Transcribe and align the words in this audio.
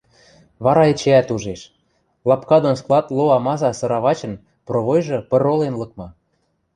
Вара 0.65 0.83
эчеӓт 0.91 1.27
ужеш: 1.35 1.61
лапка 2.29 2.57
дон 2.63 2.75
склад 2.81 3.05
ло 3.17 3.25
амаса 3.37 3.71
сыравачын 3.79 4.33
провойжы 4.67 5.17
пыролен 5.29 5.73
лыкмы... 5.81 6.07